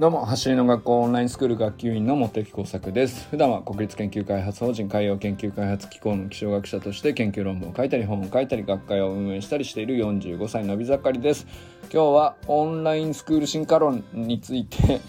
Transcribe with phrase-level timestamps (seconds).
[0.00, 3.28] どうも走りの学校オンラインスクール学級委員の茂木耕作です。
[3.30, 11.46] 普段は国立研究開発法人海洋研究開発機構の気象学者として研究論文を書いたり本を書いたり学会を運営したりしている45歳のび盛りです。
[11.82, 15.00] 今日はオンラインスクール進化論について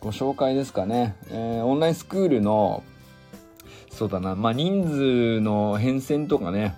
[0.00, 2.82] ご紹介ですかね、えー、オンラインスクールの
[3.90, 6.74] そうだなまあ人数の変遷とかね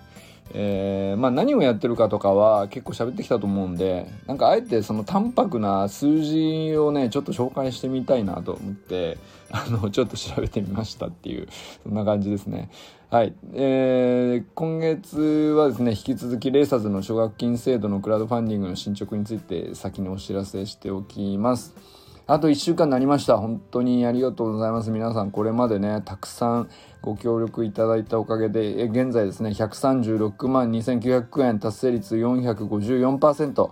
[0.53, 9.17] えー、まあ、何をやってるかとかは結構喋ってきたと思うんでなんかあえてその淡白な数字をねちょっと紹介してみたいなと思って
[9.51, 11.47] あのちょっと調べてみましたっていう
[11.83, 12.69] そんな感じですね。
[13.09, 15.17] はい、えー、今月
[15.55, 21.96] はですね引き続きレーサーズの奨学金制度のクラウドファンディングの進捗について先にお知らせしておきます。
[22.29, 23.37] あと1週間になりました。
[23.37, 24.91] 本当にありがとうございます。
[24.91, 26.69] 皆さん、これまでね、たくさん
[27.01, 33.69] ご協力いただいたおかげで、え現在ですね、136万2900円、達成率454%、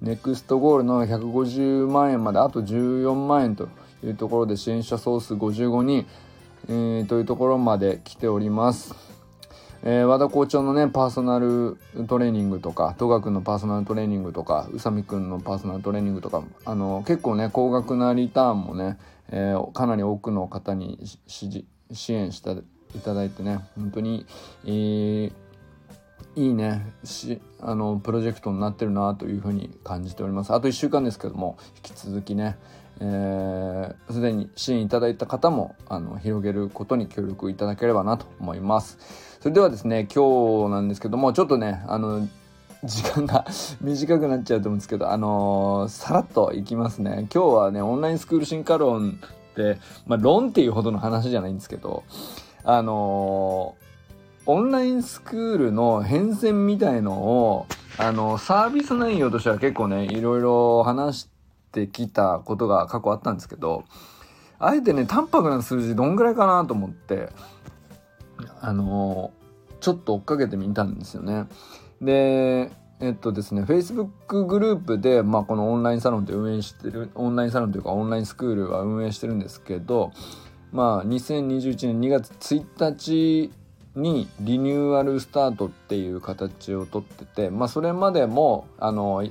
[0.00, 3.68] ネクストゴールの150万円まであと14万円と
[4.02, 6.06] いうところで支援者総数55人、
[6.70, 9.09] えー、というところまで来ております。
[9.82, 18.98] えー、和田校長のねパーソナルトレーニングとか戸賀君のパーソナルトレーニングとか宇佐美君のパーソナルトレーニングとかあの結構ね高額なリターンもね、
[19.30, 21.64] えー、かなり多くの方に支
[22.12, 22.50] 援して
[22.94, 24.26] いただいてね本当に、
[24.64, 25.32] えー、
[26.36, 30.52] いいねしあのプロジェクトになってるなというふうに感じております。
[30.52, 32.56] あと1週間ですけども引き続きね、
[33.00, 33.94] えー、
[34.32, 38.98] に支援いただいた方もあの広げることに協力いただければなと思います。
[39.40, 42.28] それではですね、今日なんですけども、ちょっとね、あの、
[42.84, 43.44] 時間が
[43.80, 47.26] 短くなっちゃうと思うんですけど、あのー、さらっといきますね。
[47.32, 49.18] 今日はね、オンラインスクール進化論
[49.52, 52.04] って、まあ、論っていうほどの話じゃないんですけど、
[52.64, 57.66] あのー、オンラインスクールの変遷みたいのを、
[57.98, 61.28] あの、サービス内容としては結構ね、いろいろ話し
[61.72, 63.84] てきたことが過去あったんですけど、
[64.60, 67.30] あえてね、淡白な数字どんぐらいかなと思って、
[68.60, 69.32] あの
[69.80, 71.46] ちょっと追っかけてみたんですよね。
[72.02, 72.70] で、
[73.00, 80.12] えっとですね、Facebook グループで、まあ、このオンラインサロンって運営してる、オンラインサロンというかオンラインスクールは運営してるんですけど、
[80.72, 83.52] まあ、2021年2月1日
[83.96, 89.26] にリニューアルスタートっていう形をとってて、まあ、それまでも、あの、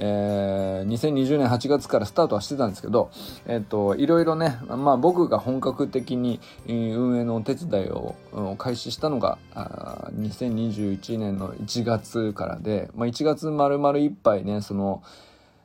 [0.00, 3.10] えー、2020年8月からスタートはしてたんですけど、
[3.46, 8.14] えっ、と、いろいろね、まあ僕が本格的に運営のお手伝いを
[8.58, 15.02] 開始したのが、あ2021年の1月からで、まあ1月丸々いっぱいね、その、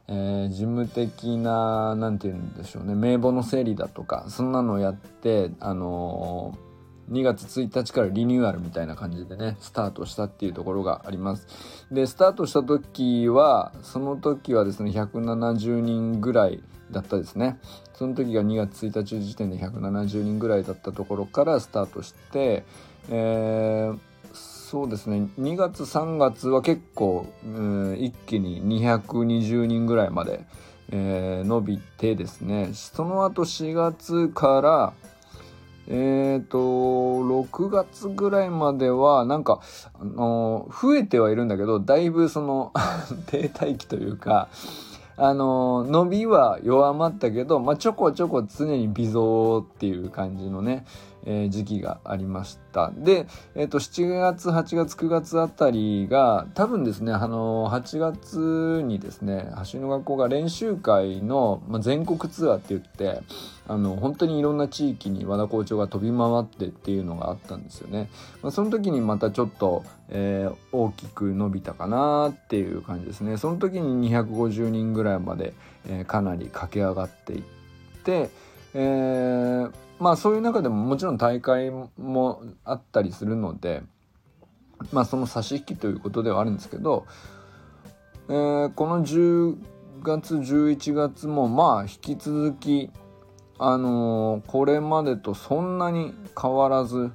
[0.07, 6.57] えー、事務的な、なんて言うんでしょうね、名簿の整理だとか、そんなのをやって、あの
[7.11, 11.47] 2月1日からリニューアルみたいな感じでね、スタートしたっていうところがあります。
[11.91, 17.59] で、スタートした時は、その時はですね、170人ぐらいだったですね。
[17.93, 22.63] その時が2月1日時点で170人ぐらいだったところからスタートして、
[23.09, 23.99] えー、
[24.33, 30.45] そうですね、2月3月は結構、うん、一気に220人ぐらいまで、
[30.89, 34.93] えー、伸びてですね、その後4月から、
[35.87, 39.59] えっ、ー、と、6月ぐらいまでは、なんか、
[39.99, 42.71] あの増えてはいるんだけど、だいぶその
[43.27, 44.47] 停滞期というか、
[45.15, 50.85] あの伸びは弱まったけど、まあ、ちょこちょこ常に微増っていう感じのね、
[51.25, 52.91] えー、時期がありました。
[52.95, 63.21] で、えっ、ー、と、7月、8月、9月あたりが、多分ですね、あの、8月にですね、橋の学校が練習会の、まあ、全国ツアーって言って、
[63.67, 68.09] あの、本当にいろんな地域に和田校長が飛び回ってっていうのがあったんですよね。
[68.41, 73.37] まあ、その時にまたちょっと、えー、大きく伸びたかなっていう感じですね。
[73.37, 75.53] その時に250人ぐらいまで、
[75.87, 77.41] えー、かなり駆け上がっていっ
[78.03, 78.29] て、
[78.73, 79.71] えー、
[80.03, 83.83] まあそういう中でももちろん大会もあったりするので
[84.91, 87.05] まあその差し引きということではあるんですけど、
[88.27, 89.57] えー、この10
[90.01, 92.91] 月11月もまあ引き続き
[93.57, 97.13] あのー、これまでとそんなに変わらず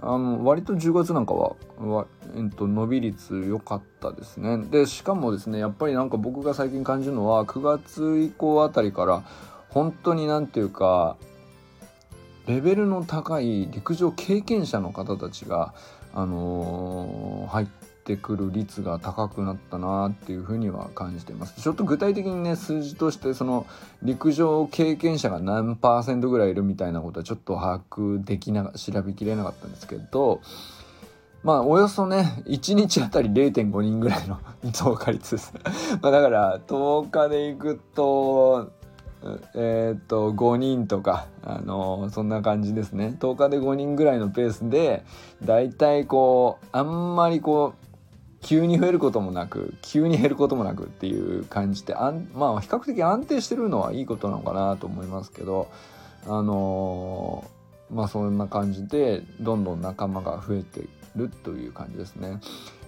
[0.00, 4.56] あの割と10月なんかはは、えっと、伸び率良かったですね。
[4.70, 9.24] でしかもですねやっぱりなんか僕が最近感じるのは9月以降あたりから
[9.68, 11.18] 本当になんていうか
[12.50, 15.72] レベルの高い陸上経験者の方たちが、
[16.12, 17.66] あのー、入っ
[18.04, 21.62] てくる率が高くなったなっていうふうには感じています。
[21.62, 23.68] ちょっと具体的にね数字としてその
[24.02, 30.40] 陸上経験者が何パーセントぐらいいるみたいなことはちょっと把握できな調べきれなかったんですけど
[31.42, 34.40] まあおよそね1日あたり0.5人ぐらいの
[34.72, 35.54] 増加率です
[36.02, 38.72] まあだから10日でいくと
[39.54, 43.16] えー、っと5人とか、あのそんな感じですね。
[43.18, 45.04] 10日で5人ぐらいのペースで
[45.44, 47.90] だいたいこうあんまりこう
[48.42, 55.68] 急に増えることもなく急に減ることもなくっていう感じであんまあ比較的安定してるのはいいことなのかなと思いますけど
[56.26, 57.44] あの
[57.92, 62.40] まあそんな感じでどんどん仲間が増えてるという感じですね。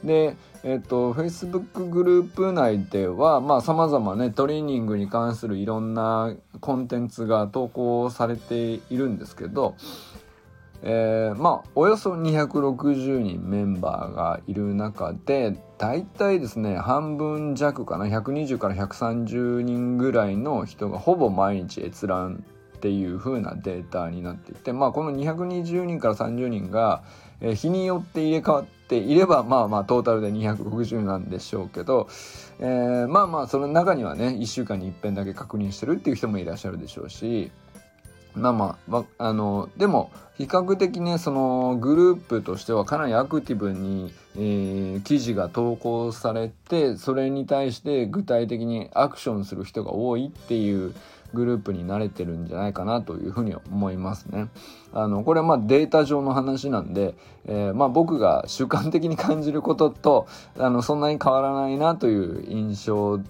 [0.05, 9.77] で、えっと、Facebook グループ内では、まあ、様々ね、トレーニングに関するいろんなコンテンツが投稿されているんですけど、
[10.85, 22.45] えー、まあ、およそ260人メンバーがいる中で、大体ですね、半分弱かな、120から130人ぐらいの人がほぼ毎日閲覧
[22.83, 27.05] っていう風なデータになっていて、まあ、この220人から30人が、
[27.41, 32.09] 日によって入れ替わっていればまあまあトータルで260なんでしょうけど、
[32.61, 37.51] えー、まあまあその中にはね1週間に一遍だけ確認してるっていう人もいらっしゃるでしょうし
[38.35, 50.95] まあまあ、あのでも比較的ねそのグループとしてはかなりアクティブに、えー、記事が投稿されてそれに対して具体的にアクションする人が多いっていう
[51.33, 54.49] グループに慣れてるんじゃないかなというふうに思いますね。
[54.93, 57.15] あのこれはまあデータ上の話なんで、
[57.47, 60.27] えー、まあ僕が主観的に感じることと
[60.59, 63.21] あのそんなに変わらないなという印象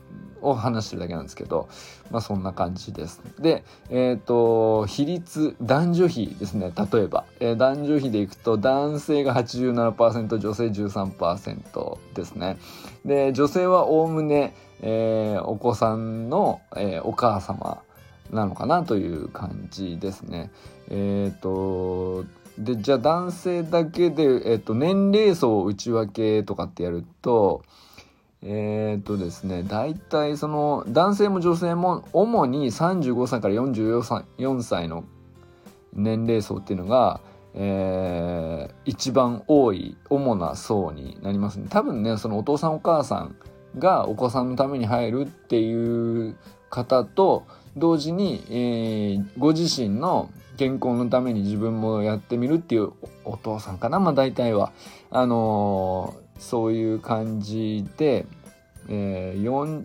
[0.43, 1.69] を話してるだけなんですけど、
[2.10, 3.22] まあそんな感じです。
[3.38, 7.25] で、えっ、ー、と、比率、男女比ですね、例えば。
[7.40, 12.58] えー、男女比でいくと男性が87%、女性13%ですね。
[13.05, 17.82] で、女性はおおむね、えー、お子さんの、えー、お母様
[18.32, 20.50] なのかなという感じですね。
[20.90, 22.25] えっ、ー、と
[22.58, 27.62] でじゃあ男性だけで、えーと、年齢層内訳とかってやると
[28.43, 35.05] えっ、ー、とですね大体その男性も女性も主に35歳から44歳 ,4 歳の
[35.94, 37.20] 年齢層っていうのが、
[37.55, 41.67] えー、一番多い主な層になりますね。
[41.70, 43.37] 多分ねそのお父さんお母さん
[43.79, 46.37] がお子さんのために入るっていう
[46.69, 47.46] 方と
[47.76, 52.92] 同時に、えー、ご自身の健康のために自分もやってみるっていう
[53.24, 54.72] お父さんかなまあ大体は
[55.10, 58.26] あのー、そういう感じで、
[58.88, 59.84] えー、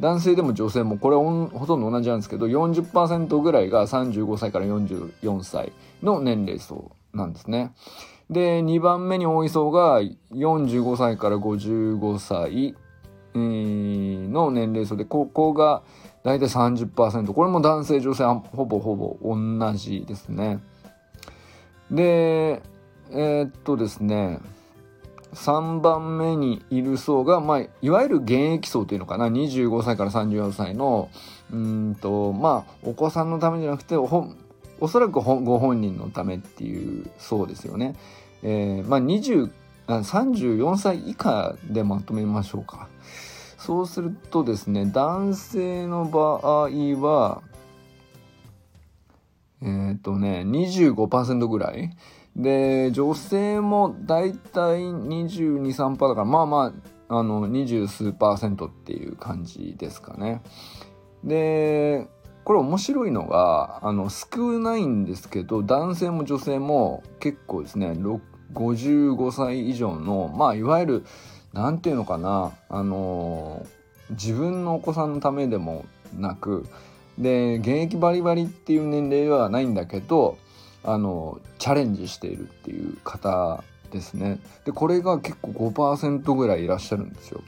[0.00, 5.72] 男性でも女性もこれほとんど同じなんですけど40%ぐらいが35歳から44歳
[6.02, 7.72] の年齢層なんですね。
[8.30, 10.00] で2番目に多い層が
[10.32, 12.76] 45歳から55歳
[13.34, 15.82] の年齢層でここが
[16.22, 20.60] 大体30%これも男性女性ほぼほぼ同じですね
[21.90, 22.62] で
[23.10, 24.40] えー、っとですね
[25.34, 31.08] 3番目にいる層が、まあ、いわゆる現役層というのかな25歳から34歳の
[31.52, 34.34] うんとまあお子さんのためじゃなくてお
[34.80, 37.96] おそらくご本人のためっていう層ですよね。
[38.42, 39.50] えー、まあ20
[39.98, 42.88] 34歳以下でまとめましょうか。
[43.60, 47.42] そうするとですね、男性の場合は、
[49.60, 51.90] えっ、ー、とね、25%ぐらい。
[52.34, 56.72] で、女性もだいたい22、3%だから、まあま
[57.08, 60.40] あ、あの、20数パーセントっていう感じですかね。
[61.22, 62.08] で、
[62.44, 67.92] これ面白いのが、あの、少ないんですけど、男性も女性も結構ですね、
[68.54, 71.04] 55歳以上の、まあ、いわゆる、
[71.52, 72.52] 何て言うのかな？
[72.68, 73.66] あの
[74.10, 75.84] 自分のお子さんのためでも
[76.16, 76.66] なく
[77.18, 80.38] で現役バリバリっていう年齢ではないんだけど
[80.82, 84.38] あのチャレンジしているっていう方ですね。
[84.64, 87.40] でこれが結構5%ぐらいいらっしゃるんですよ。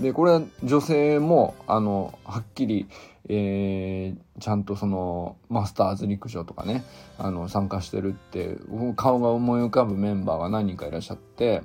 [0.00, 2.88] でこれは女性もあのはっきり、
[3.28, 6.84] えー、ちゃんとそのマスターズ陸上とかね
[7.16, 8.56] あの参加してるって
[8.96, 11.62] 顔が思い浮かぶメンバーが何人かいらっしゃって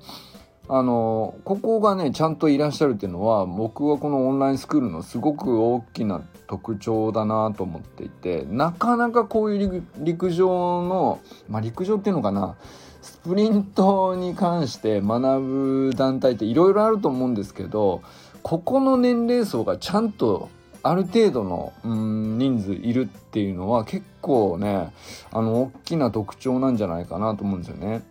[0.72, 10.48] あのここがねちゃんといらっしゃるっていうのは僕はこのオンラインスクールのすごく大きな特徴だなと思っていてなかなかこういう陸上
[10.84, 12.56] のまあ陸上っていうのかな
[13.02, 18.04] スプリントに関して学ぶ団体っていろいろあると思うんですけど
[18.44, 20.50] ここの年齢層がちゃんと
[20.84, 24.92] ある程度のうん人数いるっていうのは結構ね
[25.32, 28.04] あの大きな特徴なんじゃないかなと思うんですよね。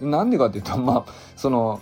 [0.00, 1.80] なんでかっていうとまあその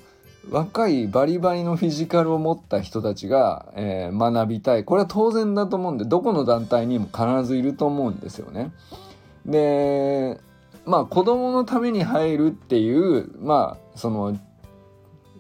[0.51, 4.85] 若いバリバリのフィジカルを持った人たちが、えー、学びたい。
[4.85, 8.73] これは当然だと思うんで、どこの団体にも必ずいると思うんですよね。
[9.45, 10.41] で、
[10.87, 14.39] まあ子供のために入るっていう、まあその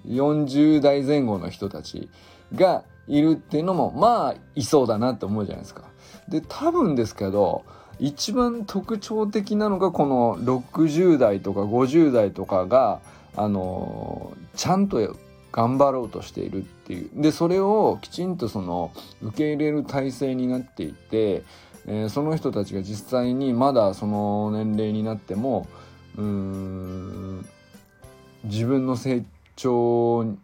[0.06, 2.10] 40代前後の人たち
[2.54, 5.84] がいるっていうのもまあいそうだなって思うじゃないですか。
[6.28, 7.64] で多分ですけど
[7.98, 13.00] 一番特徴的なのがこの60代とか50代とかが
[13.38, 15.16] あのちゃんと
[15.52, 18.92] 頑張ろうとしているっていうでそれをきちんとその
[19.22, 21.42] 受け入れる体制になっていて、
[21.86, 25.66] えー、その人たちが実際にまだその年齢になっても
[26.16, 27.48] うーん
[28.44, 29.24] 自分の成
[29.56, 30.36] 長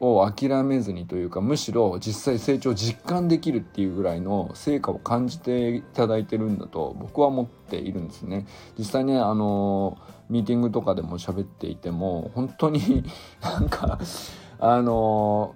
[0.00, 8.46] を諦めずにというかむしろ実際成長を実感できるっていうぐらいの成果を感じていただいてるんだと僕は思っているんですね。
[8.76, 9.96] 実際ねあの
[10.32, 13.04] ミーティングとかでも喋っていても本当に
[13.42, 13.98] なんか
[14.58, 15.54] あの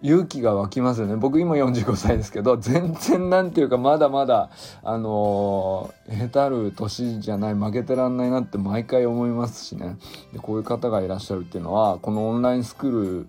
[0.00, 1.16] 勇気が湧きますよね。
[1.16, 4.48] 僕今45歳ですけど全然なんていうかまだまだ
[4.82, 9.98] あの下手る年じゃない負けてらんないなって毎回思いますしね。
[10.32, 13.28] でこういう方がいらっしゃるっていうのはこのオンラインスクール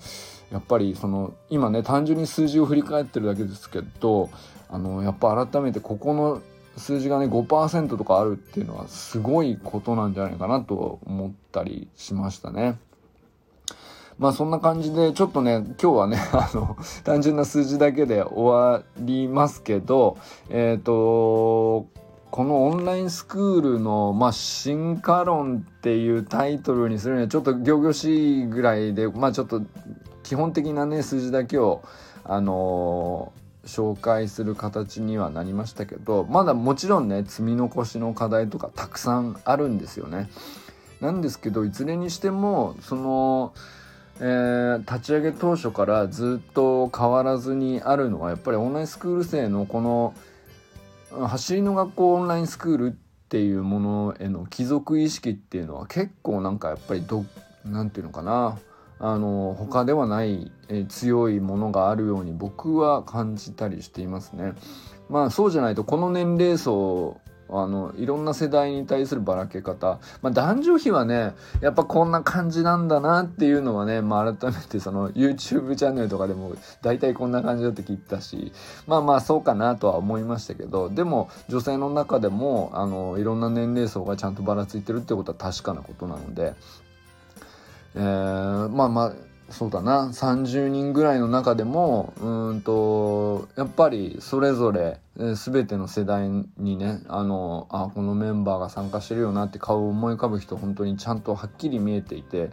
[0.51, 4.29] やっぱりその今ね単純に数字を振り返ってるだけですけど
[4.69, 6.41] あのやっぱ改めてここの
[6.78, 12.78] 数字がね5%とかあるっていうのはすごいことなんじゃないかなと思ったりしましたね。
[14.18, 20.18] まあそんな感じでちょっとね今日はね あの単純な数字だけで終わりますけど
[20.50, 21.88] えっ、ー、と
[22.32, 29.62] このオンラインスクールの、まあ、進化論っていうタイトルにするにはちょっと仰々しいぐらいで、まあちょっと
[30.22, 31.82] 基本的なね数字だけを、
[32.24, 33.34] あの、
[33.70, 40.30] 紹介する形にはなりましたけど、まだもちろんね、積み残しの課題とかたくさんあるんですよね。
[41.00, 43.54] なんですけど、いずれにしても、その、
[44.22, 50.14] えー、立ち上げ当初からずっと変わらずにあるのはやっぱりオンラインスクール生のこの
[51.28, 52.92] 走りの学校オンラインスクールっ
[53.30, 57.26] ていうものへの帰属意識っていうのは結構なんかやっぱりど
[57.64, 58.58] なんていうのかな
[59.00, 64.53] あの他ではない、え強いものがあるように僕は感じたりしていますね。
[65.10, 67.20] まあそうじゃないとこの年齢層
[67.51, 78.51] あのいろんな世代に対するばらけ方、まあ、男女比はねやっぱこんな感じなんだなっていうのはね、まあ、改めてその YouTube チャンネルとかでも大体こんな感じだって聞いたし。
[78.88, 80.89] まあまあそうかなとは思いましたけど。
[80.89, 86.53] でも女性の中でもあのいろんな年齢層がちゃんとばらついてるってことは確かなことなので、
[87.96, 89.13] えー、まあまあ
[89.50, 90.10] そうだな。
[90.10, 102.51] 30人ぐらいの中でもうんとやっぱりそれぞれ全ての世代にねあのあこのメンバーが参加してるよなって顔を思い浮かぶ人本当にちゃんとはっきり見えていて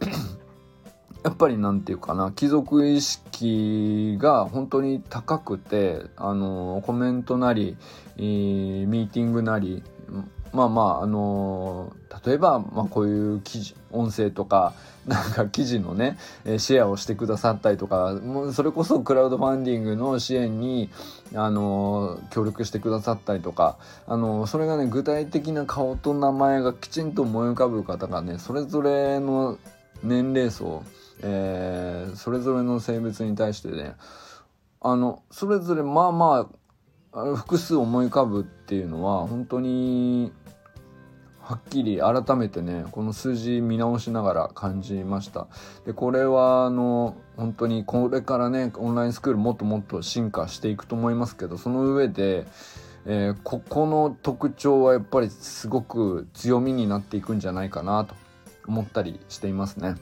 [1.24, 7.76] やっぱり何て言うかな貴族意識が本当に高くてあのコメントなり、
[8.18, 9.82] えー、ミーティングなり
[10.52, 11.92] まあまああの
[12.24, 14.74] 例えば、まあ、こういう記事音声とか
[15.06, 16.18] なんか記事のね
[16.58, 20.90] シェアをしてくださったりとかもうそれこそクラウドファンディングの支援に
[21.34, 29.58] あの協力してくださったりとかあのそれがね具体的な顔と名前がきちんと思い浮かぶ方がねそれぞれの
[30.02, 30.84] 年齢層、
[31.22, 33.94] え、それぞれの性別に対してね
[34.80, 36.57] あのそれぞれまあまあ
[37.12, 40.32] 複数思い浮かぶっていうのは本当に
[41.48, 45.46] はっきり改めてねこの数字見直しながら感じました
[45.86, 52.46] でこれはあの本当にこれからねオンラインスクールもっともっと進化していくと思いますけどその上で、
[53.06, 58.14] えー、ここの特徴はやっぱりすごく強みになっていくんじゃないかなと
[58.66, 59.94] 思ったりしていますね。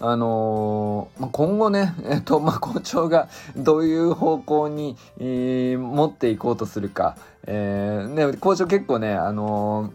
[0.00, 7.16] あのー、今後ね、 えっと、まあ、校長がどういう方向に、えー、持っていこうとするか。
[7.46, 9.92] えー、ね、校長結構ね、あの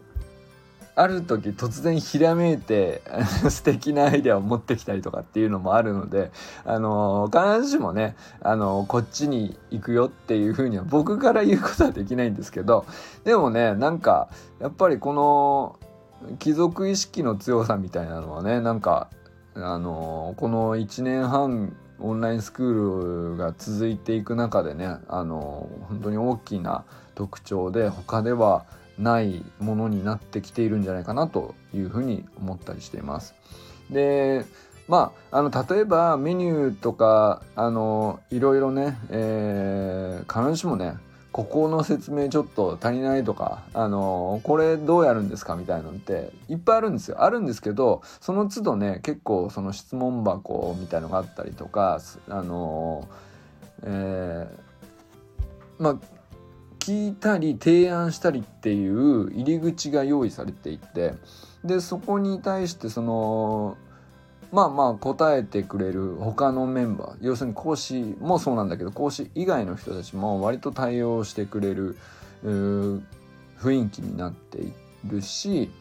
[0.96, 3.02] ある時突然ひらめいて
[3.50, 6.32] 素敵なアイデアを持ってきたりとかっていうのもあるので、
[6.66, 12.86] あの必ずしもね、あのこっちに行くよっていうふうには僕から言うことはできないんですけど、
[13.24, 14.30] でもね、なんか、
[14.60, 15.80] やっぱりこの、
[16.40, 19.10] 貴族意識の強さみたいなのはね、なんか、
[19.56, 28.66] あのこの1年半オンラインスクールが続いていく中でねあの本当に大きな特徴で他では
[28.98, 33.36] ないものになってきているんじゃないかなというふうに思ったりしています。
[33.90, 34.46] で
[34.88, 40.96] まあ、あの例えばメニューとかあのいろいろね、えー、必ずしもね
[41.34, 47.24] ここの説明ちょっと足りないとか、あのこれどうやるんですかみたいなのっていっぱいあるんですよ。
[47.24, 52.00] あるんですけど、その都度ね、結構その質問箱みたいのがあったりとか、
[52.30, 53.08] あの
[53.82, 55.96] えー、まあ、
[56.78, 61.16] 聞いたり提案したりっていう入り口が用意されていて、
[61.64, 63.76] で、そこに対してその、
[64.54, 71.98] まあまあ答えてくれる他のメンバー要するに講師もそうなんだけど講師以外の人たちも割と対応してくれる
[72.44, 73.02] 雰
[73.62, 74.72] 囲気になってい
[75.08, 75.72] るし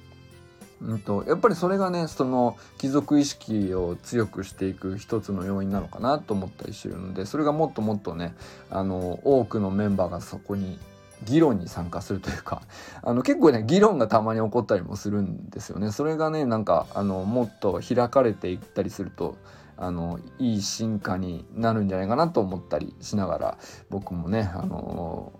[0.81, 8.35] うんと、やっぱりそれがねその貴族意識を強くしていく一つの要因なのかなと思ったりしてるのでそれがもっともっとね
[8.71, 10.79] あの多くのメンバーがそこに
[11.25, 12.63] 議論に参加するというか
[13.03, 15.91] あの結構ね議論がたまに起こったりもするんですよね。
[15.93, 19.37] それがねなんかあのもっと開かれていったりすると
[19.77, 23.59] あのいい進化になるんじゃないかなと思ったりしながら
[23.91, 25.33] 僕もねあの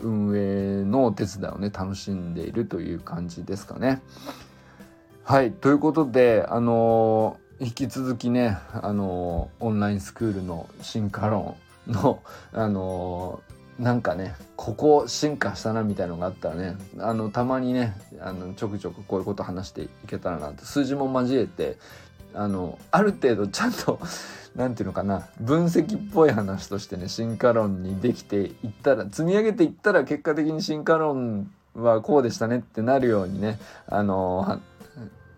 [0.00, 4.02] 運営のお手伝いをね楽しんでいるという感じですかね。
[5.24, 11.56] はいということであの引き続きねあのオンラインスクールの進化論
[11.86, 13.42] のあの
[13.80, 21.78] なんかねここ進化したなみたいのがあったらねあのたまにねあのちょくちょくこういうこと話していけたらなって数字も交えて
[22.34, 23.98] あのある程度ちゃんと
[24.54, 34.60] 何て言うのかな分析っぽい話としてね進化論にできていったら積み上げていったら結果的に進化論はこうでしたねってなるようにねあの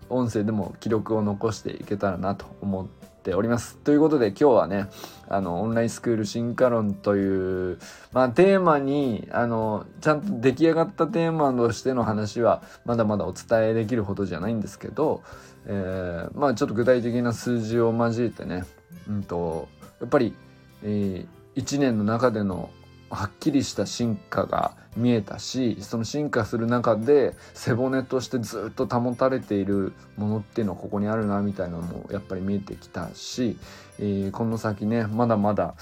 [0.09, 3.77] 音声でも記録を残していけたらなと思ってております。
[3.79, 4.89] ということで今日はね
[5.29, 7.79] あのオンラインスクール進化論という、
[8.13, 15.23] まあ、テーマにあのちゃんと出来上がったテーマとしての話はまだまだお伝えできるほどじゃないんですけど、
[15.67, 18.65] えー、まあちょっと具体的な数字を交えてね、
[19.09, 19.69] うんと、
[20.01, 20.35] やっぱり、
[20.83, 22.71] えー、1年の中での
[23.15, 33.57] はっきりした進化が見えたしその進化する中で背骨としてずっと保たれているものっていうのはここにあるなみたいなのもやっぱり見えてきたし、
[33.99, 35.75] えー、この先ねまだまだ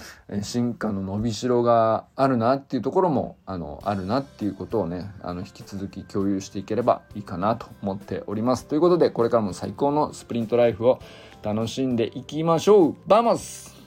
[0.43, 8.67] 進化の伸びしろがあるなっていうところもあのあるなっていうことをねあの引き続き共有していければいいかなと思っております。
[8.67, 11.01] ということでこれからも最高のスプリントライフを
[11.43, 13.80] 楽しんでいきましょうバモス